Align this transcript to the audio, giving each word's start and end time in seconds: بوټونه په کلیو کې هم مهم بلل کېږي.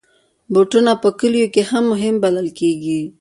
بوټونه 0.53 0.91
په 1.03 1.09
کلیو 1.19 1.51
کې 1.53 1.61
هم 1.69 1.83
مهم 1.93 2.15
بلل 2.23 2.47
کېږي. 2.59 3.01